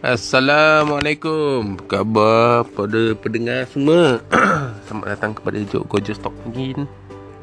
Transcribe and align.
Assalamualaikum. 0.00 1.76
Khabar 1.84 2.64
pada 2.72 3.12
pendengar 3.20 3.68
semua? 3.68 4.24
Selamat 4.88 5.12
datang 5.12 5.36
kepada 5.36 5.60
Jok 5.60 5.92
Gorgeous 5.92 6.16
Talk 6.16 6.32
again 6.48 6.88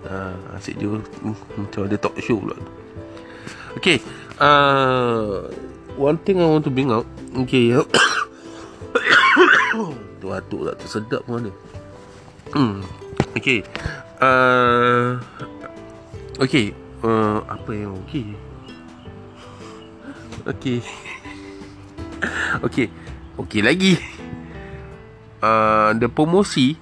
uh, 0.09 0.57
Asyik 0.57 0.81
je 0.81 0.89
uh, 0.89 1.37
Macam 1.53 1.85
ada 1.85 1.93
talk 2.01 2.17
show 2.17 2.41
pula 2.41 2.57
Okay 3.77 4.01
uh, 4.41 5.45
One 6.01 6.17
thing 6.25 6.41
I 6.41 6.49
want 6.49 6.65
to 6.65 6.73
bring 6.73 6.89
out. 6.89 7.05
Okay 7.45 7.77
Tu 10.17 10.25
atuk 10.25 10.65
tak 10.65 10.81
tersedap 10.81 11.21
pun 11.29 11.45
ada. 11.45 11.53
Hmm. 12.57 12.81
Okay 13.37 13.61
uh, 14.17 15.21
Okay 16.41 16.73
uh, 17.05 17.37
Apa 17.53 17.69
yang 17.69 18.01
okay 18.01 18.33
Okay 20.49 20.81
Okay 22.67 22.89
Okay 23.37 23.61
lagi. 23.61 23.97
Uh, 25.41 25.93
The 25.97 26.09
promosi 26.09 26.77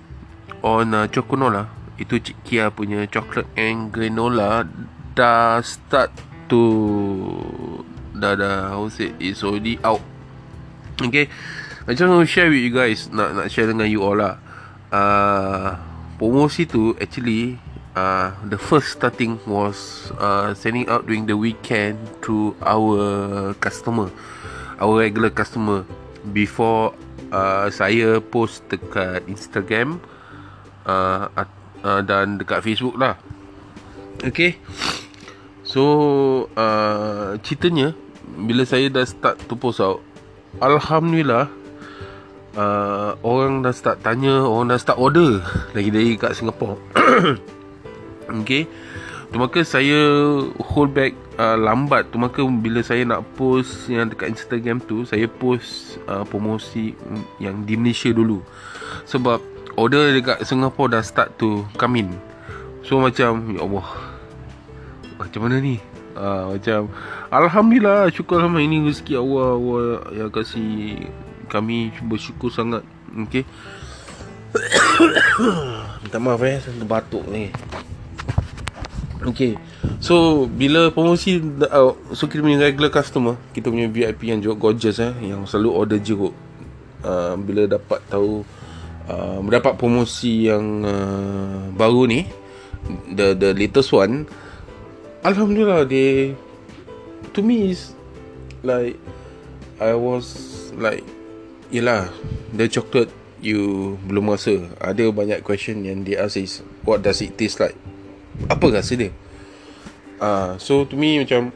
On 0.63 0.87
uh, 0.95 1.05
Choconola. 1.11 1.67
Itu 1.95 2.19
Cik 2.19 2.43
Kia 2.43 2.71
punya 2.71 3.03
Chocolate 3.07 3.47
and 3.55 3.91
granola 3.91 4.67
Dah 5.15 5.59
start 5.63 6.11
to 6.51 6.61
Dah 8.15 8.35
dah 8.35 8.75
How 8.75 8.87
say 8.91 9.11
It's 9.19 9.43
already 9.43 9.79
out. 9.83 10.03
Okay 10.99 11.27
I 11.85 11.93
just 11.93 12.09
want 12.09 12.25
to 12.25 12.29
share 12.29 12.49
with 12.49 12.63
you 12.63 12.73
guys 12.73 13.11
Nak 13.11 13.37
nak 13.37 13.47
share 13.51 13.69
dengan 13.69 13.85
you 13.87 14.01
all 14.01 14.17
lah. 14.17 14.39
Uh, 14.89 15.75
Promosi 16.15 16.63
tu 16.67 16.95
Actually 16.99 17.59
uh, 17.99 18.31
The 18.47 18.59
first 18.59 18.95
starting 18.99 19.39
was 19.43 20.09
uh, 20.15 20.55
Sending 20.55 20.87
out 20.87 21.07
during 21.07 21.27
the 21.27 21.35
weekend 21.35 21.99
To 22.23 22.55
our 22.63 23.51
customer 23.59 24.11
our 24.79 25.03
regular 25.03 25.31
customer 25.31 25.87
before 26.33 26.95
uh, 27.29 27.67
saya 27.69 28.19
post 28.19 28.65
dekat 28.67 29.23
Instagram 29.29 30.01
uh, 30.89 31.29
uh, 31.85 32.01
dan 32.01 32.41
dekat 32.41 32.65
Facebook 32.65 32.97
lah. 32.97 33.19
Okay. 34.23 34.57
So 35.65 35.83
uh, 36.55 37.37
ceritanya 37.41 37.93
bila 38.25 38.63
saya 38.65 38.89
dah 38.89 39.05
start 39.05 39.41
to 39.45 39.53
post 39.57 39.81
out, 39.81 40.01
alhamdulillah 40.61 41.49
uh, 42.57 43.11
orang 43.21 43.61
dah 43.61 43.73
start 43.75 44.01
tanya, 44.01 44.43
orang 44.43 44.73
dah 44.73 44.79
start 44.79 44.97
order 44.97 45.43
lagi 45.75 45.89
dari 45.91 46.15
kat 46.17 46.33
Singapore. 46.33 46.79
okay. 48.41 48.65
Tu 49.31 49.37
maka 49.41 49.65
saya 49.65 49.97
hold 50.61 50.93
back 50.93 51.11
uh, 51.41 51.57
lambat 51.59 52.07
tu 52.13 52.21
maka 52.21 52.45
bila 52.45 52.79
saya 52.85 53.03
nak 53.03 53.25
post 53.35 53.89
yang 53.91 54.07
dekat 54.07 54.31
Instagram 54.31 54.79
tu 54.83 55.03
saya 55.03 55.27
post 55.27 55.99
uh, 56.07 56.23
promosi 56.23 56.95
yang 57.41 57.65
di 57.65 57.75
Malaysia 57.75 58.13
dulu. 58.13 58.39
Sebab 59.09 59.41
order 59.75 60.15
dekat 60.15 60.43
Singapore 60.45 60.95
dah 60.95 61.03
start 61.03 61.35
to 61.35 61.67
come 61.75 61.99
in. 61.99 62.09
So 62.85 63.01
macam 63.01 63.55
ya 63.55 63.65
Allah. 63.65 63.87
Macam 65.15 65.39
mana 65.47 65.57
ni? 65.59 65.79
Uh, 66.15 66.55
macam 66.55 66.87
Alhamdulillah 67.27 68.07
syukur 68.07 68.39
sama 68.39 68.63
ini 68.63 68.79
rezeki 68.87 69.19
Allah 69.19 69.59
Allah 69.59 69.87
yang 70.15 70.29
kasih 70.31 71.11
kami 71.51 71.91
bersyukur 72.07 72.47
sangat. 72.51 72.83
Okay. 73.27 73.43
Minta 76.03 76.17
maaf 76.19 76.39
eh, 76.43 76.63
batuk 76.87 77.27
ni. 77.27 77.51
Okay 79.25 79.57
So 79.97 80.45
Bila 80.45 80.93
promosi 80.93 81.41
uh, 81.41 81.97
So 82.13 82.29
kita 82.29 82.45
punya 82.45 82.61
regular 82.61 82.93
customer 82.93 83.35
Kita 83.51 83.73
punya 83.73 83.89
VIP 83.89 84.29
yang 84.29 84.39
juga 84.39 84.69
gorgeous 84.69 85.01
eh 85.01 85.13
Yang 85.25 85.51
selalu 85.51 85.69
order 85.73 85.99
jeruk. 85.99 86.33
Uh, 87.01 87.33
Bila 87.41 87.65
dapat 87.65 87.99
tahu 88.07 88.45
uh, 89.09 89.39
Mendapat 89.41 89.73
promosi 89.81 90.47
yang 90.47 90.85
uh, 90.85 91.73
Baru 91.73 92.05
ni 92.05 92.29
The 93.17 93.33
the 93.33 93.51
latest 93.57 93.89
one 93.89 94.29
Alhamdulillah 95.25 95.89
They 95.89 96.37
To 97.33 97.41
me 97.41 97.73
is 97.73 97.97
Like 98.61 99.01
I 99.81 99.97
was 99.97 100.69
Like 100.77 101.01
Yelah 101.73 102.13
The 102.53 102.69
chocolate 102.69 103.09
You 103.41 103.97
Belum 104.05 104.29
rasa. 104.29 104.69
Ada 104.77 105.09
banyak 105.09 105.41
question 105.41 105.81
Yang 105.81 105.99
they 106.05 106.15
ask 106.15 106.37
is 106.37 106.61
What 106.85 107.01
does 107.01 107.25
it 107.25 107.33
taste 107.41 107.57
like? 107.57 107.73
Apa 108.45 108.67
rasa 108.69 108.93
dia 108.99 109.15
uh, 110.19 110.55
so 110.59 110.83
to 110.85 110.95
me 110.95 111.21
macam 111.23 111.51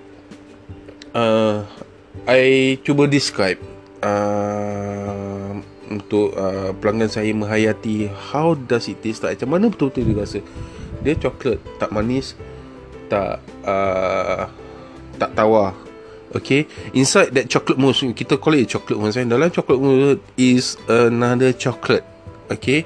uh, 1.14 1.64
I 2.28 2.78
cuba 2.84 3.08
describe 3.10 3.60
uh, 4.04 5.60
untuk 5.90 6.36
uh, 6.38 6.72
pelanggan 6.78 7.10
saya 7.10 7.34
menghayati 7.34 8.12
how 8.32 8.54
does 8.54 8.88
it 8.92 9.02
taste 9.02 9.26
like 9.26 9.40
macam 9.42 9.50
mana 9.58 9.66
betul-betul 9.72 10.04
dia 10.06 10.16
rasa. 10.16 10.40
Dia 11.00 11.16
coklat 11.16 11.60
tak 11.80 11.90
manis 11.96 12.36
tak 13.08 13.42
uh, 13.66 14.46
tak 15.18 15.32
tawar 15.36 15.74
Okay? 16.30 16.70
Inside 16.94 17.34
that 17.34 17.50
chocolate 17.50 17.82
mousse 17.82 18.06
Kita 18.14 18.38
call 18.38 18.62
it 18.62 18.70
chocolate 18.70 19.02
mousse 19.02 19.18
Dalam 19.18 19.50
chocolate 19.50 19.82
mousse 19.82 20.22
Is 20.38 20.78
another 20.86 21.58
chocolate 21.58 22.06
Okay 22.54 22.86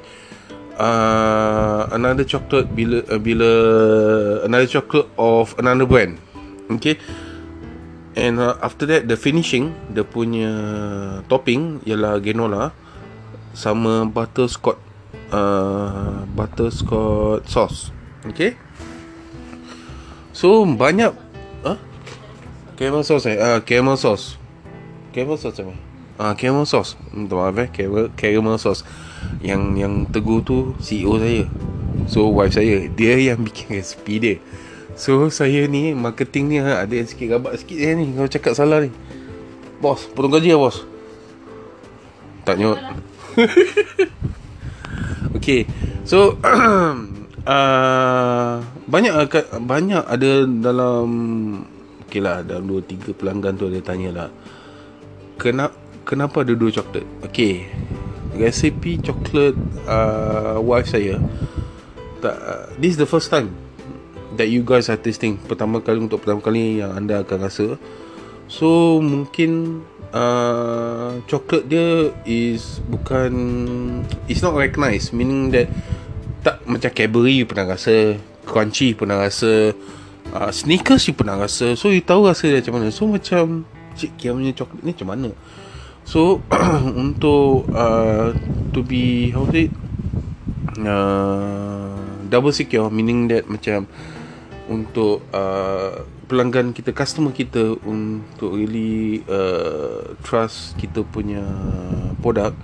uh, 0.78 1.90
another 1.94 2.26
chocolate 2.26 2.70
bila 2.72 3.02
uh, 3.10 3.20
bila 3.22 3.52
another 4.46 4.70
chocolate 4.70 5.10
of 5.18 5.54
another 5.60 5.86
brand. 5.86 6.18
Okay. 6.80 6.98
And 8.14 8.38
uh, 8.38 8.62
after 8.62 8.86
that 8.94 9.10
the 9.10 9.18
finishing 9.18 9.74
the 9.90 10.06
punya 10.06 10.54
topping 11.26 11.82
ialah 11.86 12.22
granola 12.22 12.70
sama 13.58 14.06
butterscotch 14.06 14.78
uh, 15.34 16.26
butterscotch 16.34 17.50
sauce. 17.50 17.90
Okay. 18.30 18.54
So 20.34 20.66
banyak 20.66 21.14
huh? 21.66 21.78
caramel 22.78 23.06
sauce 23.06 23.30
eh? 23.30 23.38
Uh, 23.38 23.60
caramel 23.66 23.98
sauce. 23.98 24.38
Caramel 25.14 25.38
sauce 25.38 25.62
apa 25.62 25.93
Ah, 26.22 26.32
uh, 26.32 26.34
caramel 26.38 26.70
sauce. 26.70 26.94
Minta 27.10 27.34
maaf 27.34 27.58
eh, 27.58 27.70
caramel, 27.74 28.14
caramel 28.14 28.58
sauce. 28.62 28.86
Yang 29.42 29.62
yang 29.82 29.94
tegur 30.10 30.46
tu 30.46 30.78
CEO 30.78 31.18
saya. 31.18 31.50
So 32.06 32.30
wife 32.30 32.54
saya. 32.54 32.86
Dia 32.92 33.18
yang 33.18 33.42
bikin 33.42 33.82
resipi 33.82 34.22
dia. 34.22 34.36
So 34.94 35.26
saya 35.34 35.66
ni 35.66 35.98
marketing 35.98 36.54
ni 36.54 36.58
ha, 36.62 36.86
ada 36.86 36.94
sikit 37.02 37.34
rabat 37.34 37.58
sikit 37.58 37.78
je 37.82 37.90
ni. 37.98 38.14
Kalau 38.14 38.30
cakap 38.30 38.54
salah 38.54 38.86
ni. 38.86 38.94
Bos 39.82 40.06
potong 40.14 40.38
gaji 40.38 40.54
lah 40.54 40.62
bos. 40.64 40.86
Tak 42.44 42.60
nyot 42.60 42.76
Okay 45.40 45.64
So 46.04 46.36
uh, 46.44 46.92
Banyak 48.94 49.14
Banyak 49.64 50.04
ada 50.04 50.32
dalam 50.44 51.08
Okay 52.04 52.20
lah 52.20 52.44
Dalam 52.44 52.68
2-3 52.68 53.16
pelanggan 53.16 53.56
tu 53.56 53.72
Ada 53.72 53.80
tanya 53.80 54.10
lah. 54.12 54.30
Kenapa 55.40 55.83
Kenapa 56.04 56.44
ada 56.44 56.54
dua 56.54 56.70
coklat? 56.70 57.08
Okay 57.32 57.68
resipi 58.38 58.98
coklat 59.00 59.54
uh, 59.86 60.58
wife 60.60 60.90
saya. 60.90 61.22
Tak, 62.20 62.36
uh, 62.38 62.66
this 62.82 62.98
is 62.98 63.00
the 63.00 63.10
first 63.10 63.30
time 63.30 63.54
that 64.36 64.50
you 64.50 64.66
guys 64.66 64.90
are 64.90 64.98
tasting. 64.98 65.38
Pertama 65.38 65.80
kali 65.80 66.02
untuk 66.02 66.26
pertama 66.26 66.42
kali 66.42 66.82
yang 66.82 66.98
anda 66.98 67.22
akan 67.22 67.38
rasa. 67.46 67.78
So 68.50 69.00
mungkin 69.00 69.82
uh, 70.12 71.22
coklat 71.30 71.70
dia 71.70 72.12
is 72.26 72.82
bukan 72.90 73.32
it's 74.26 74.42
not 74.42 74.58
recognized. 74.58 75.14
Meaning 75.14 75.54
that 75.54 75.70
tak 76.44 76.60
macam 76.68 76.92
Cadbury 76.92 77.40
you 77.40 77.48
pernah 77.48 77.72
rasa 77.72 78.20
Crunchy 78.44 78.92
pernah 78.92 79.24
rasa 79.24 79.72
uh, 80.36 80.52
Snickers 80.52 81.08
you 81.08 81.16
pernah 81.16 81.40
rasa. 81.40 81.78
So 81.78 81.94
you 81.94 82.04
tahu 82.04 82.28
rasa 82.28 82.50
dia 82.50 82.60
macam 82.60 82.82
mana. 82.82 82.88
So 82.90 83.08
macam 83.08 83.64
Cik 83.94 84.18
Kia 84.18 84.34
punya 84.34 84.52
coklat 84.58 84.82
ni 84.82 84.92
macam 84.92 85.10
mana 85.14 85.30
So 86.04 86.44
untuk 87.04 87.68
uh, 87.72 88.36
to 88.76 88.80
be 88.84 89.32
how 89.32 89.48
to 89.48 89.52
say 89.52 89.68
uh, 90.84 91.96
double 92.28 92.52
secure 92.52 92.92
meaning 92.92 93.32
that 93.32 93.48
macam 93.48 93.88
untuk 94.68 95.24
uh, 95.36 96.04
pelanggan 96.28 96.72
kita 96.72 96.96
customer 96.96 97.36
kita 97.36 97.76
untuk 97.84 98.56
really 98.56 99.22
uh, 99.28 100.16
trust 100.24 100.80
kita 100.80 101.04
punya 101.04 101.44
produk 102.24 102.56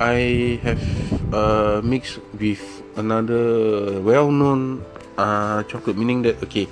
I 0.00 0.56
have 0.64 0.84
uh, 1.32 1.78
mixed 1.84 2.20
with 2.36 2.62
another 2.96 4.00
well 4.00 4.32
known 4.32 4.84
uh, 5.20 5.64
chocolate 5.68 5.96
meaning 5.96 6.24
that 6.24 6.40
okay 6.44 6.68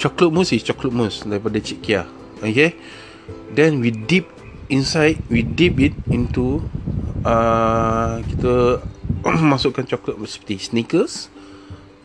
chocolate 0.00 0.32
mousse 0.32 0.56
is 0.56 0.64
chocolate 0.64 0.96
mousse 0.96 1.24
daripada 1.28 1.60
Cik 1.60 1.80
Kia 1.84 2.02
okay? 2.40 2.76
Then 3.52 3.82
we 3.84 3.92
dip 3.92 4.26
inside 4.70 5.18
we 5.28 5.42
dip 5.42 5.76
it 5.82 5.92
into 6.08 6.62
uh, 7.26 8.22
kita 8.24 8.80
masukkan 9.52 9.84
coklat 9.84 10.16
seperti 10.24 10.56
Snickers, 10.62 11.28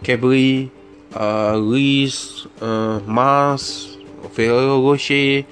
Cadbury, 0.01 0.73
uh, 1.13 1.55
Reese, 1.55 2.49
uh, 2.59 2.99
Mars, 3.05 3.95
Ferrero 4.33 4.81
Rocher, 4.81 5.45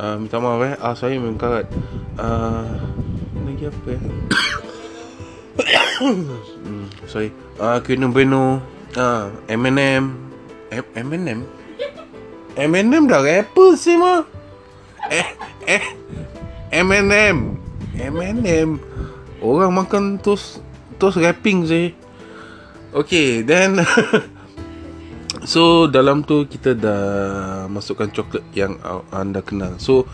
uh, 0.00 0.16
Minta 0.16 0.40
maaf 0.40 0.64
eh. 0.64 0.74
Ah, 0.80 0.94
Saya 0.96 1.20
memang 1.20 1.38
karat. 1.38 1.68
Uh, 2.18 2.80
Lagi 3.46 3.68
apa 3.68 3.88
eh? 3.94 4.02
Hmm, 5.98 6.86
Sorry. 7.10 7.34
Uh, 7.58 7.82
Kena 7.82 8.06
Beno 8.06 8.62
uh, 8.94 9.26
M&M 9.50 10.14
M- 10.70 10.90
M&M 10.94 11.40
M&M 12.54 13.02
dah 13.10 13.18
rapper 13.18 13.74
sih 13.74 13.98
mah 13.98 14.22
Eh 15.10 15.26
Eh 15.66 15.82
M&M 16.70 17.38
M&M 17.98 18.70
Orang 19.38 19.72
makan 19.74 20.18
terus 20.18 20.60
Terus 20.98 21.14
rapping 21.22 21.62
sih. 21.62 21.94
Okay 22.90 23.46
then 23.46 23.78
So 25.52 25.86
dalam 25.86 26.26
tu 26.26 26.44
kita 26.50 26.74
dah 26.74 27.04
masukkan 27.70 28.10
coklat 28.10 28.44
yang 28.52 28.76
anda 29.14 29.40
kenal. 29.40 29.78
So 29.78 30.04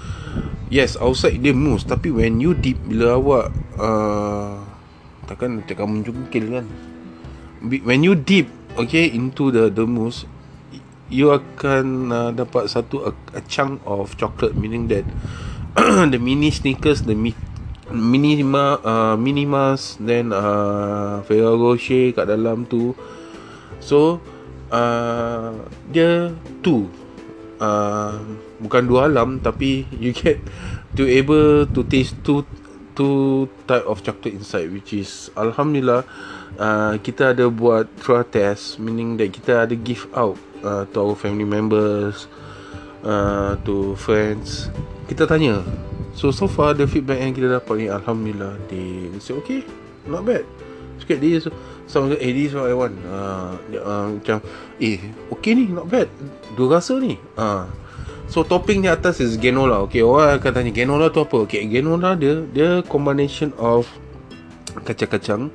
yes 0.68 1.00
outside 1.00 1.40
dia 1.40 1.56
mousse. 1.56 1.88
Tapi 1.88 2.12
when 2.12 2.38
you 2.38 2.52
dip 2.52 2.76
bila 2.84 3.16
awak 3.16 3.46
uh, 3.80 4.60
takkan 5.24 5.64
macam 5.64 5.74
kamu 5.74 5.96
jungkil 6.04 6.44
kan. 6.60 6.66
When 7.64 8.04
you 8.04 8.12
dip 8.12 8.46
okay 8.76 9.08
into 9.08 9.48
the 9.48 9.72
the 9.72 9.88
mousse 9.88 10.28
you 11.08 11.32
akan 11.32 12.12
uh, 12.12 12.30
dapat 12.36 12.68
satu 12.68 13.08
a, 13.08 13.10
a 13.32 13.40
chunk 13.48 13.80
of 13.88 14.12
chocolate. 14.20 14.52
Meaning 14.52 14.92
that 14.92 15.08
the 16.12 16.18
mini 16.18 16.54
sneakers 16.54 17.02
the 17.02 17.14
mi, 17.18 17.34
minima 17.90 18.78
uh, 18.86 19.14
minimas 19.18 19.98
then 19.98 20.30
uh, 20.30 21.18
Ferrero 21.26 21.58
Rocher 21.58 22.14
kat 22.14 22.30
dalam 22.30 22.62
tu. 22.66 22.94
So 23.82 24.22
uh, 24.70 25.66
dia 25.90 26.30
two. 26.62 26.90
Uh, 27.58 28.18
bukan 28.58 28.82
dua 28.90 29.06
alam 29.06 29.38
tapi 29.38 29.86
you 29.94 30.10
get 30.10 30.42
to 30.98 31.06
able 31.06 31.64
to 31.70 31.86
taste 31.86 32.18
two 32.26 32.42
two 32.94 33.46
type 33.66 33.86
of 33.86 34.02
chocolate 34.02 34.34
inside 34.34 34.70
which 34.70 34.94
is 34.94 35.30
alhamdulillah 35.34 36.06
uh, 36.58 36.94
kita 37.02 37.34
ada 37.34 37.50
buat 37.50 37.90
trial 37.98 38.26
test 38.26 38.78
meaning 38.78 39.18
that 39.18 39.30
kita 39.34 39.66
ada 39.66 39.74
give 39.74 40.06
out 40.14 40.38
uh, 40.62 40.86
to 40.90 40.96
our 41.02 41.16
family 41.18 41.46
members 41.46 42.30
uh, 43.06 43.58
to 43.66 43.98
friends 43.98 44.70
kita 45.04 45.28
tanya 45.28 45.60
so 46.16 46.32
so 46.32 46.48
far 46.48 46.72
the 46.72 46.88
feedback 46.88 47.20
yang 47.20 47.34
kita 47.36 47.48
dapat 47.50 47.84
ni 47.84 47.86
alhamdulillah 47.90 48.56
they 48.68 49.08
say 49.20 49.36
okay 49.36 49.62
not 50.08 50.24
bad. 50.24 50.44
Sikit 51.00 51.18
dia 51.18 51.42
so 51.42 51.50
Some 51.84 52.16
eh 52.16 52.32
this 52.32 52.56
what 52.56 52.72
I 52.72 52.74
want 52.74 52.96
uh, 53.04 53.60
uh, 53.76 54.06
Macam 54.16 54.40
Eh 54.80 54.98
okay 55.28 55.52
ni 55.52 55.68
not 55.68 55.88
bad. 55.92 56.08
Dua 56.56 56.80
rasa 56.80 56.96
ni. 56.96 57.20
Uh. 57.36 57.68
So 58.24 58.40
topping 58.40 58.80
di 58.80 58.88
atas 58.88 59.20
is 59.20 59.36
Genola 59.36 59.84
Okay 59.84 60.00
orang 60.00 60.40
akan 60.40 60.50
tanya 60.56 60.72
Genola 60.72 61.12
tu 61.12 61.20
apa? 61.20 61.44
Okay 61.44 61.60
Genola 61.68 62.16
dia 62.16 62.40
Dia 62.56 62.80
combination 62.88 63.52
of 63.60 63.84
Kacang-kacang 64.88 65.52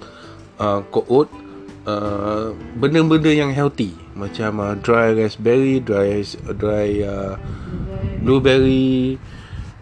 uh, 0.61 0.85
Oat 1.09 1.33
uh, 1.89 2.53
Benda-benda 2.77 3.33
yang 3.33 3.49
healthy. 3.49 3.97
Macam 4.13 4.61
uh, 4.61 4.77
dry 4.77 5.17
raspberry 5.17 5.81
Dry 5.81 6.21
dry 6.53 7.01
uh, 7.01 7.41
Blueberry 8.21 9.17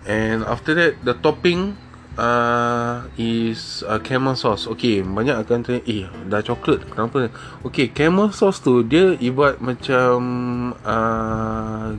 And 0.08 0.48
after 0.48 0.72
that 0.80 1.04
The 1.04 1.20
topping 1.20 1.76
uh, 2.18 3.06
is 3.16 3.86
uh, 3.86 4.02
caramel 4.02 4.36
sauce. 4.36 4.66
Okay, 4.68 5.06
banyak 5.06 5.38
akan 5.38 5.62
tanya, 5.64 5.82
eh, 5.86 6.10
dah 6.26 6.42
coklat, 6.42 6.84
kenapa? 6.90 7.30
Okay, 7.64 7.94
caramel 7.94 8.34
sauce 8.34 8.60
tu, 8.60 8.82
dia 8.82 9.14
ibarat 9.22 9.62
macam, 9.62 10.18
uh, 10.82 11.94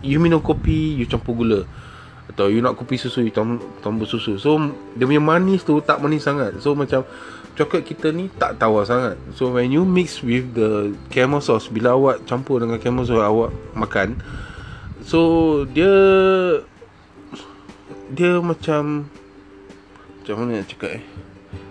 you 0.00 0.22
minum 0.22 0.38
kopi, 0.40 0.94
you 0.96 1.04
campur 1.10 1.34
gula. 1.34 1.66
Atau 2.30 2.48
you 2.48 2.64
nak 2.64 2.78
kopi 2.78 2.96
susu, 2.96 3.26
you 3.26 3.34
tambah 3.34 4.06
susu. 4.08 4.38
So, 4.40 4.56
dia 4.96 5.04
punya 5.04 5.20
manis 5.20 5.66
tu 5.66 5.76
tak 5.84 6.00
manis 6.00 6.24
sangat. 6.24 6.56
So, 6.62 6.72
macam, 6.72 7.04
coklat 7.52 7.84
kita 7.84 8.08
ni 8.14 8.32
tak 8.32 8.56
tawar 8.56 8.88
sangat. 8.88 9.20
So, 9.36 9.52
when 9.52 9.68
you 9.68 9.84
mix 9.84 10.24
with 10.24 10.56
the 10.56 10.96
caramel 11.12 11.44
sauce, 11.44 11.68
bila 11.68 11.92
awak 11.92 12.24
campur 12.24 12.62
dengan 12.62 12.80
caramel 12.80 13.04
sauce, 13.04 13.20
awak 13.20 13.50
makan, 13.76 14.16
so, 15.04 15.20
dia 15.68 15.92
dia 18.12 18.36
macam 18.44 19.08
macam 20.20 20.34
mana 20.38 20.60
nak 20.60 20.68
cakap 20.68 21.00
eh? 21.00 21.04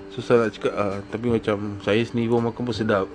Susah 0.09 0.41
nak 0.41 0.51
cakap 0.57 0.73
ah 0.73 0.97
tapi 1.13 1.29
macam 1.29 1.77
saya 1.85 2.01
sendiri 2.01 2.33
pun 2.33 2.49
makan 2.49 2.61
pun 2.65 2.75
sedap. 2.75 3.05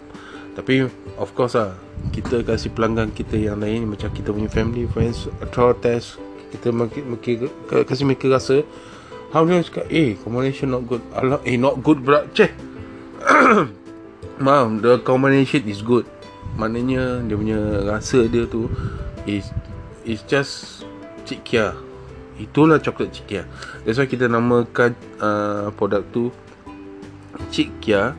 Tapi 0.55 0.87
of 1.19 1.31
course 1.35 1.59
lah 1.59 1.75
kita 2.15 2.47
kasih 2.47 2.73
pelanggan 2.73 3.11
kita 3.13 3.37
yang 3.37 3.59
lain 3.61 3.91
macam 3.91 4.09
kita 4.15 4.31
punya 4.31 4.49
family 4.49 4.89
friends 4.89 5.29
trial 5.53 5.77
test 5.77 6.17
kita 6.55 6.73
kasih 7.85 8.07
mereka 8.07 8.31
rasa 8.33 8.63
how 9.35 9.43
you 9.43 9.61
cakap? 9.61 9.91
Eh 9.91 10.15
combination 10.23 10.73
not 10.73 10.87
good. 10.87 11.03
Allah, 11.13 11.43
eh 11.43 11.59
not 11.59 11.83
good 11.83 12.01
berat 12.01 12.31
ceh. 12.33 12.49
Maaf 14.45 14.81
the 14.81 15.03
combination 15.03 15.67
is 15.67 15.83
good. 15.83 16.07
Maknanya 16.57 17.27
dia 17.27 17.37
punya 17.37 17.59
rasa 17.85 18.31
dia 18.31 18.47
tu 18.49 18.71
is 19.29 19.51
is 20.07 20.23
just 20.25 20.87
cik 21.27 21.43
kia 21.43 21.75
Itulah 22.37 22.81
coklat 22.81 23.13
Cik 23.17 23.25
Kia. 23.29 23.45
That's 23.83 23.97
why 23.97 24.09
kita 24.09 24.29
namakan 24.29 24.93
uh, 25.21 25.73
produk 25.73 26.05
tu 26.13 26.29
Cik 27.49 27.81
Kia 27.81 28.13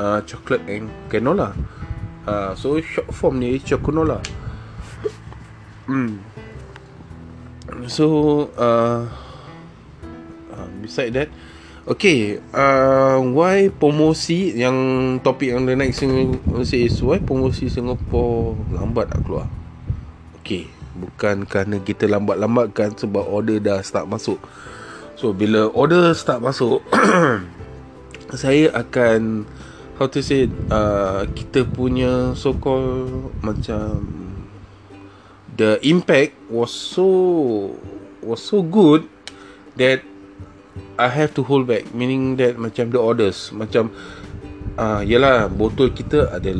uh, 0.00 0.18
Chocolate 0.24 0.64
and 0.68 0.88
Canola. 1.12 1.52
Uh, 2.28 2.52
So 2.52 2.76
short 2.84 3.08
form 3.16 3.40
ni 3.40 3.56
Choconola 3.56 4.20
hmm. 5.88 6.20
So 7.88 8.06
uh, 8.52 9.08
uh, 10.52 10.68
Beside 10.84 11.16
that 11.16 11.32
Okay 11.88 12.36
uh, 12.52 13.16
Why 13.32 13.72
promosi 13.72 14.52
Yang 14.52 14.76
topik 15.24 15.56
yang 15.56 15.64
the 15.64 15.72
next 15.72 16.04
Is 16.04 17.00
why 17.00 17.16
promosi 17.16 17.72
Singapore 17.72 18.60
Lambat 18.76 19.08
nak 19.08 19.24
keluar? 19.24 19.48
Okay 20.44 20.68
Bukan 20.98 21.46
kerana 21.46 21.78
kita 21.78 22.10
lambat-lambatkan 22.10 22.98
Sebab 22.98 23.22
order 23.22 23.62
dah 23.62 23.78
start 23.80 24.10
masuk. 24.10 24.42
So 25.18 25.34
bila 25.34 25.70
order 25.74 26.14
start 26.14 26.42
masuk 26.42 26.82
Saya 28.42 28.70
akan 28.74 29.46
How 29.98 30.06
to 30.10 30.22
say 30.22 30.46
uh, 30.70 31.26
Kita 31.34 31.66
punya 31.66 32.34
so 32.38 32.54
called 32.54 33.34
Macam 33.42 34.06
The 35.58 35.82
impact 35.82 36.38
was 36.46 36.70
so 36.70 37.06
Was 38.22 38.42
so 38.42 38.62
good 38.62 39.10
That 39.74 40.06
I 40.98 41.06
have 41.06 41.30
to 41.38 41.46
hold 41.46 41.66
back. 41.70 41.90
Meaning 41.94 42.38
that 42.38 42.58
Macam 42.58 42.94
the 42.94 43.02
orders 43.02 43.50
Macam 43.50 43.90
uh, 44.78 45.02
Yelah 45.02 45.50
Botol 45.50 45.90
kita 45.90 46.30
ada 46.30 46.50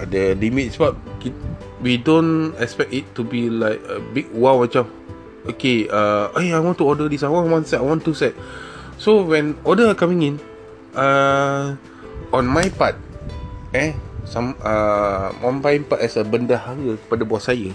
Ada 0.00 0.32
limit 0.36 0.72
Sebab 0.72 1.15
kita, 1.26 1.38
we 1.82 1.98
don't 1.98 2.54
expect 2.62 2.94
it 2.94 3.04
to 3.14 3.26
be 3.26 3.50
like 3.50 3.82
a 3.90 3.98
big 4.14 4.30
wow 4.32 4.62
macam 4.62 4.88
okay 5.46 5.86
uh 5.90 6.30
hey 6.38 6.54
I 6.54 6.60
want 6.62 6.78
to 6.82 6.86
order 6.86 7.06
this 7.10 7.22
I 7.22 7.30
want 7.30 7.50
one 7.50 7.64
set 7.66 7.82
I 7.82 7.86
want 7.86 8.02
two 8.06 8.14
set. 8.14 8.34
So 8.96 9.26
when 9.26 9.58
order 9.66 9.92
are 9.92 9.98
coming 9.98 10.22
in 10.24 10.34
uh 10.96 11.76
on 12.32 12.48
my 12.48 12.66
part 12.72 12.96
eh 13.76 13.92
some 14.24 14.56
uh 14.64 15.30
on 15.44 15.60
my 15.60 15.78
part 15.84 16.02
as 16.02 16.16
a 16.16 16.24
bendahara 16.24 16.96
kepada 17.06 17.22
bos 17.28 17.46
saya 17.46 17.70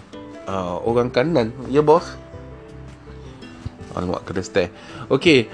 uh, 0.49 0.81
orang 0.83 1.13
kanan 1.13 1.53
ya 1.69 1.79
bos? 1.85 2.17
Alamak 3.91 4.23
kena 4.23 4.39
stare. 4.39 4.71
Okay 5.11 5.51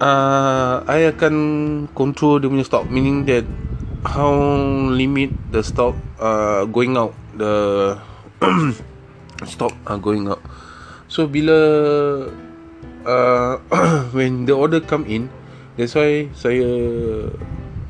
uh, 0.00 0.84
I 0.84 1.12
akan 1.12 1.34
Control 1.92 2.40
dia 2.40 2.48
punya 2.48 2.64
stock 2.64 2.88
Meaning 2.88 3.24
that 3.28 3.44
How 4.06 4.32
limit 4.92 5.34
the 5.50 5.60
stock 5.66 5.98
uh, 6.20 6.64
Going 6.68 6.96
out 6.96 7.12
the 7.38 7.96
stock 9.48 9.72
are 9.86 10.00
going 10.00 10.28
up. 10.28 10.40
So 11.06 11.28
bila 11.28 11.56
uh, 13.06 13.52
when 14.16 14.44
the 14.44 14.54
order 14.56 14.80
come 14.80 15.06
in, 15.06 15.28
that's 15.76 15.94
why 15.94 16.28
saya 16.34 16.66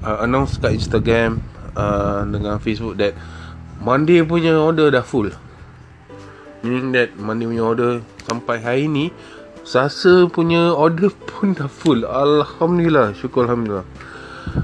uh, 0.05 0.19
announce 0.23 0.59
kat 0.61 0.76
Instagram 0.76 1.41
uh, 1.75 2.26
dengan 2.29 2.59
Facebook 2.61 3.00
that 3.00 3.15
Monday 3.81 4.21
punya 4.26 4.55
order 4.59 4.91
dah 4.93 5.03
full. 5.03 5.31
Meaning 6.67 6.93
that 6.99 7.15
Monday 7.15 7.47
punya 7.47 7.62
order 7.62 7.91
sampai 8.26 8.59
hari 8.59 8.91
ni 8.91 9.15
Sasa 9.67 10.31
punya 10.31 10.71
order 10.75 11.11
pun 11.31 11.55
dah 11.55 11.67
full 11.67 12.07
Alhamdulillah 12.07 13.19
Syukur 13.19 13.50
Alhamdulillah 13.50 13.87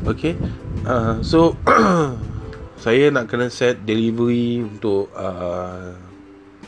Okay 0.06 0.38
uh, 0.86 1.18
So 1.22 1.58
saya 2.82 3.14
nak 3.14 3.30
kena 3.30 3.46
set 3.46 3.86
delivery 3.86 4.58
untuk 4.58 5.06
uh, 5.14 5.94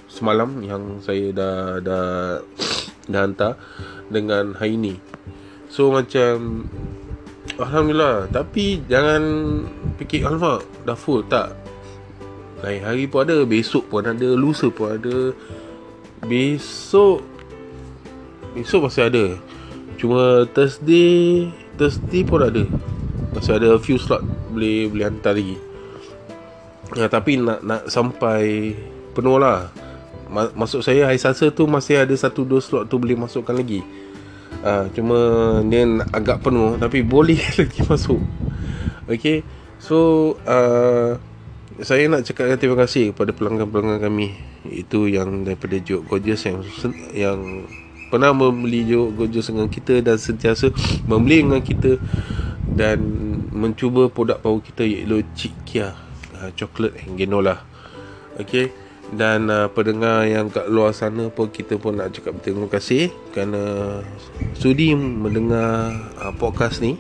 semalam 0.07 0.63
yang 0.63 1.03
saya 1.03 1.35
dah 1.35 1.83
dah 1.83 2.07
dah 3.11 3.21
hantar 3.27 3.59
dengan 4.07 4.55
hari 4.55 4.79
ni. 4.79 4.95
So 5.67 5.91
macam 5.91 6.71
alhamdulillah 7.59 8.31
tapi 8.31 8.87
jangan 8.87 9.23
fikir 9.99 10.23
alfa 10.23 10.63
dah 10.87 10.95
full 10.95 11.27
tak. 11.27 11.51
Lain 12.63 12.87
hari 12.87 13.11
pun 13.11 13.27
ada, 13.27 13.43
besok 13.43 13.91
pun 13.91 14.07
ada, 14.07 14.39
lusa 14.39 14.71
pun 14.71 14.95
ada. 14.95 15.35
Besok 16.25 17.21
Besok 18.57 18.89
masih 18.89 19.13
ada 19.13 19.25
Cuma 20.01 20.49
Thursday 20.57 21.53
Thursday 21.77 22.25
pun 22.25 22.41
ada 22.41 22.65
Masih 23.37 23.61
ada 23.61 23.77
few 23.77 24.01
slot 24.01 24.25
Boleh 24.49 24.89
boleh 24.89 25.05
hantar 25.05 25.37
lagi 25.37 25.61
ya, 26.97 27.07
Tapi 27.11 27.39
nak 27.39 27.61
nak 27.63 27.83
sampai 27.91 28.73
Penuh 29.15 29.39
lah. 29.39 29.71
Maksud 30.31 30.83
saya 30.83 31.11
hari 31.11 31.21
Selasa 31.21 31.51
tu 31.53 31.67
Masih 31.69 32.03
ada 32.03 32.15
satu 32.15 32.43
dua 32.43 32.63
slot 32.63 32.91
tu 32.91 32.97
Boleh 32.99 33.19
masukkan 33.19 33.55
lagi. 33.55 33.85
Uh, 34.63 34.89
Cuma 34.95 35.19
Dia 35.67 35.85
agak 36.15 36.43
penuh 36.43 36.79
Tapi 36.79 37.03
boleh 37.05 37.39
lagi 37.61 37.81
masuk. 37.87 38.23
Okay 39.11 39.45
So 39.79 40.33
uh, 40.49 41.19
Saya 41.83 42.09
nak 42.09 42.25
cakapkan 42.25 42.59
terima 42.59 42.79
kasih 42.87 43.13
Kepada 43.13 43.35
pelanggan-pelanggan 43.35 44.01
kami. 44.01 44.35
Itu 44.65 45.07
yang 45.11 45.45
daripada 45.45 45.77
Jok 45.77 46.09
Gorgeous 46.09 46.47
Yang 46.49 46.59
Yang 47.13 47.69
pernah 48.09 48.33
membeli 48.33 48.87
Jok 48.89 49.09
Gorgeous 49.15 49.53
dengan 49.53 49.69
kita 49.69 50.01
Dan 50.01 50.17
sentiasa 50.17 50.73
Membeli 51.05 51.45
dengan 51.45 51.63
kita 51.63 52.01
Dan 52.65 52.99
Mencuba 53.55 54.09
produk 54.11 54.41
baru 54.41 54.59
kita 54.65 54.83
Iaitu 54.83 55.23
Cik 55.37 55.55
Kia 55.69 56.04
uh, 56.45 56.51
Chocolate 56.53 57.01
and 57.09 57.17
Genola 57.17 57.65
Okay 58.37 58.85
dan 59.13 59.53
uh, 59.53 59.69
pendengar 59.69 60.25
yang 60.25 60.49
kat 60.49 60.65
luar 60.73 60.97
sana 60.97 61.29
pun 61.29 61.53
kita 61.53 61.77
pun 61.77 62.01
nak 62.01 62.17
cakap 62.17 62.41
terima 62.41 62.67
kasih 62.73 63.13
kerana 63.37 64.01
sudi 64.57 64.97
mendengar 64.97 65.93
uh, 66.19 66.33
podcast 66.33 66.81
ni. 66.81 66.97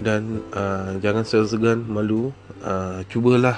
Dan 0.00 0.40
uh, 0.56 0.96
jangan 1.04 1.28
segan 1.28 1.84
malu. 1.84 2.32
Uh, 2.60 3.04
cubalah 3.08 3.56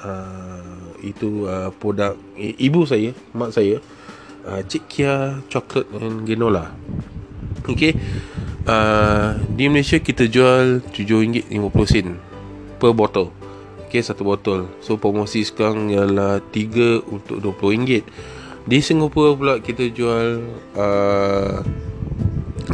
uh, 0.00 0.64
itu 1.04 1.44
uh, 1.44 1.68
produk 1.76 2.16
ibu 2.40 2.88
saya 2.88 3.12
mak 3.36 3.52
saya 3.52 3.76
uh, 4.48 4.64
Cik 4.64 4.88
Kia 4.88 5.44
chocolate 5.52 5.84
and 6.00 6.24
granola 6.24 6.72
okey. 7.68 7.92
Uh, 8.64 9.36
di 9.52 9.68
Malaysia 9.68 10.00
kita 10.00 10.28
jual 10.32 10.80
RM7.50 10.96 12.80
per 12.80 12.92
botol 12.96 13.37
Okay, 13.88 14.04
satu 14.04 14.20
botol. 14.20 14.68
So 14.84 15.00
promosi 15.00 15.48
sekarang 15.48 15.88
ialah 15.88 16.44
3 16.52 17.08
untuk 17.08 17.40
RM20 17.40 18.04
Di 18.68 18.84
Singapura 18.84 19.32
pula 19.32 19.54
kita 19.64 19.88
jual 19.88 20.44
uh, 20.76 21.64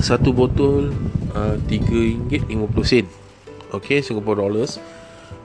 Satu 0.02 0.34
botol 0.34 0.90
uh, 1.38 1.54
RM3.50 1.70 3.06
Okay, 3.78 4.02
Singapore 4.02 4.42
dollars. 4.42 4.82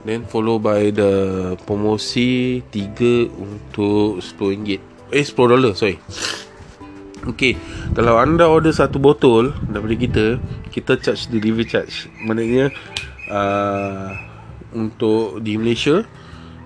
Then 0.10 0.26
follow 0.26 0.58
by 0.58 0.90
the 0.90 1.54
promosi 1.70 2.66
3 2.74 3.30
untuk 3.30 4.26
RM10 4.26 4.82
Eh, 5.14 5.22
$10 5.22 5.54
dollar, 5.54 5.78
sorry. 5.78 6.02
Okay, 7.30 7.54
kalau 7.94 8.18
anda 8.18 8.50
order 8.50 8.74
satu 8.74 8.98
botol 8.98 9.54
daripada 9.70 9.94
kita 9.94 10.26
Kita 10.74 10.98
charge 10.98 11.30
delivery 11.30 11.70
charge. 11.70 12.10
Maknanya 12.26 12.74
uh, 13.30 14.29
untuk 14.74 15.42
di 15.42 15.56
Malaysia 15.56 16.06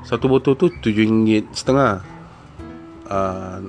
satu 0.04 0.28
botol 0.28 0.60
tu 0.60 0.68
RM7 0.70 1.48
setengah. 1.56 2.04
Uh, 3.04 3.60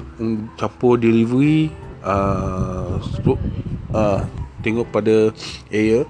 campur 0.55 0.95
delivery 0.97 1.69
uh, 2.07 3.03
uh, 3.91 4.21
tengok 4.63 4.87
pada 4.95 5.35
area 5.75 6.07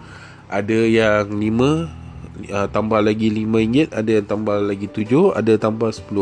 ada 0.53 0.79
yang 0.85 1.33
5 1.33 2.53
uh, 2.53 2.69
tambah 2.69 3.01
lagi 3.01 3.33
RM5 3.33 3.91
ada 3.91 4.11
yang 4.13 4.27
tambah 4.29 4.57
lagi 4.61 4.87
7 4.93 5.35
ada 5.35 5.53
tambah 5.57 5.91
10 5.91 6.15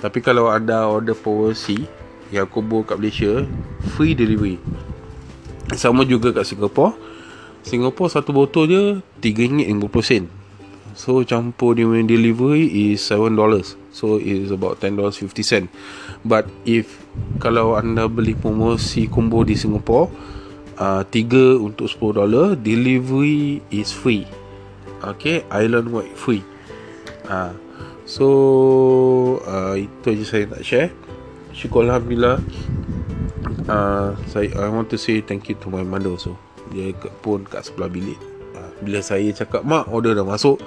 tapi 0.00 0.18
kalau 0.20 0.52
anda 0.52 0.88
order 0.88 1.16
promosi 1.16 1.88
yang 2.30 2.46
combo 2.50 2.84
kat 2.84 3.00
Malaysia 3.00 3.46
free 3.96 4.12
delivery. 4.12 4.60
Sama 5.74 6.06
juga 6.06 6.30
kat 6.30 6.46
Singapore. 6.46 6.94
Singapore 7.66 8.10
satu 8.12 8.30
botol 8.30 8.64
je 8.70 8.82
RM3.50 9.18 10.35
So 10.96 11.20
campur 11.28 11.76
dia 11.76 11.84
punya 11.84 12.08
delivery 12.08 12.72
is 12.88 13.04
$7 13.04 13.36
So 13.92 14.16
is 14.16 14.48
about 14.48 14.80
$10.50 14.80 15.68
But 16.24 16.48
if 16.64 17.04
Kalau 17.36 17.76
anda 17.76 18.08
beli 18.08 18.32
promosi 18.32 19.04
combo 19.04 19.44
di 19.44 19.60
Singapore 19.60 20.08
uh, 20.80 21.04
3 21.04 21.60
untuk 21.60 21.92
$10 21.92 22.56
Delivery 22.64 23.60
is 23.68 23.92
free. 23.92 24.24
Okay 25.04 25.44
Island 25.52 25.92
wide 25.92 26.16
free. 26.16 26.40
Uh, 27.28 27.52
So 28.08 28.26
uh, 29.44 29.76
Itu 29.76 30.16
je 30.16 30.24
saya 30.24 30.48
nak 30.48 30.64
share. 30.64 30.96
Syukur 31.52 31.84
Alhamdulillah. 31.84 32.40
Uh, 33.68 34.16
saya, 34.30 34.48
I 34.56 34.72
want 34.72 34.88
to 34.92 34.98
say 35.00 35.20
thank 35.20 35.52
you 35.52 35.58
to 35.60 35.68
my 35.68 35.84
mother 35.84 36.16
also. 36.16 36.40
Dia 36.72 36.94
pun 37.20 37.44
kat 37.44 37.66
sebelah 37.66 37.90
bilik 37.90 38.35
bila 38.82 39.00
saya 39.00 39.28
cakap 39.32 39.64
mak 39.64 39.88
order 39.88 40.12
dah 40.16 40.26
masuk 40.26 40.60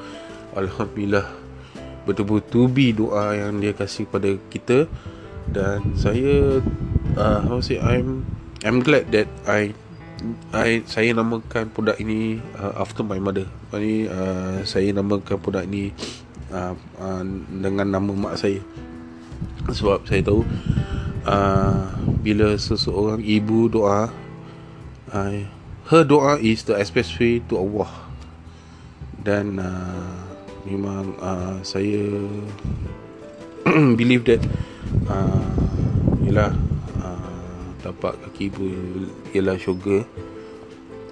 alhamdulillah 0.58 1.28
betul-betul 2.10 2.66
bi 2.66 2.90
doa 2.96 3.38
yang 3.38 3.62
dia 3.62 3.76
kasih 3.76 4.10
kepada 4.10 4.34
kita 4.50 4.90
dan 5.50 5.82
saya 5.98 6.62
uh, 7.18 7.40
how 7.46 7.62
say 7.62 7.78
I'm 7.82 8.26
I'm 8.66 8.82
glad 8.84 9.10
that 9.16 9.30
I 9.46 9.74
I 10.52 10.84
saya 10.84 11.16
namakan 11.16 11.72
produk 11.72 11.96
ini 11.96 12.44
uh, 12.60 12.76
after 12.76 13.08
my 13.08 13.18
mother. 13.24 13.48
Ini 13.72 14.12
uh, 14.12 14.58
saya 14.68 14.92
namakan 14.92 15.40
produk 15.40 15.64
ini 15.64 15.96
uh, 16.52 16.76
uh, 17.00 17.24
dengan 17.48 17.88
nama 17.88 18.12
mak 18.12 18.36
saya. 18.36 18.60
Sebab 19.72 20.04
saya 20.04 20.20
tahu 20.20 20.44
uh, 21.24 21.88
bila 22.20 22.60
seseorang 22.60 23.24
ibu 23.24 23.72
doa 23.72 24.12
uh, 25.16 25.40
her 25.90 26.06
doa 26.06 26.38
is 26.38 26.62
the 26.70 26.78
express 26.78 27.10
way 27.18 27.42
to 27.50 27.58
Allah. 27.58 27.90
Dan 29.26 29.58
uh, 29.58 30.22
memang 30.70 31.18
uh, 31.18 31.58
saya 31.66 32.14
believe 34.00 34.22
that 34.30 34.42
uh, 35.10 35.50
ialah 36.22 36.54
uh, 37.02 37.66
tapak 37.82 38.22
kaki 38.22 38.54
ibu 38.54 38.64
ialah 39.34 39.58
syurga. 39.58 40.06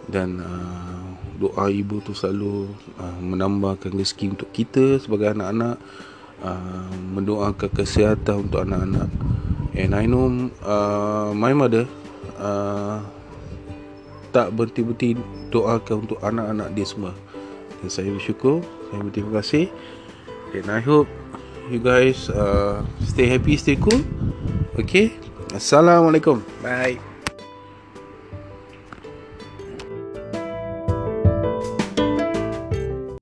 Dan 0.06 0.46
uh, 0.46 1.10
doa 1.42 1.74
ibu 1.74 1.98
tu 2.06 2.14
selalu 2.14 2.70
uh, 3.02 3.18
menambahkan 3.18 3.98
rezeki 3.98 4.38
untuk 4.38 4.54
kita 4.54 5.02
sebagai 5.02 5.34
anak-anak. 5.34 5.82
Uh, 6.38 6.94
mendoakan 7.18 7.74
kesihatan 7.74 8.46
untuk 8.46 8.62
anak-anak. 8.62 9.10
And 9.74 9.98
I 9.98 10.06
know 10.06 10.54
uh, 10.62 11.34
my 11.34 11.50
mother 11.58 11.90
uh, 12.38 13.17
tak 14.32 14.54
berhenti-henti 14.54 15.18
doakan 15.50 16.08
untuk 16.08 16.20
anak-anak 16.22 16.68
dia 16.76 16.86
semua. 16.86 17.14
Dan 17.82 17.90
saya 17.90 18.10
bersyukur 18.12 18.64
saya 18.90 19.00
berterima 19.04 19.32
kasih. 19.40 19.66
And 20.56 20.68
I 20.72 20.80
hope 20.82 21.12
you 21.68 21.78
guys 21.78 22.32
uh, 22.32 22.82
stay 23.04 23.28
happy 23.28 23.60
stay 23.60 23.78
cool. 23.78 24.02
Okay 24.80 25.14
assalamualaikum. 25.52 26.42
Bye 26.64 27.17